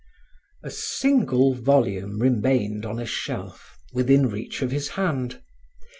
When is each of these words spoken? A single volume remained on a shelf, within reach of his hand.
A 0.63 0.71
single 0.71 1.53
volume 1.53 2.17
remained 2.17 2.87
on 2.87 2.97
a 2.97 3.05
shelf, 3.05 3.77
within 3.93 4.29
reach 4.29 4.63
of 4.63 4.71
his 4.71 4.87
hand. 4.97 5.43